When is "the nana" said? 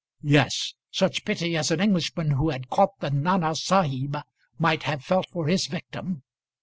3.01-3.53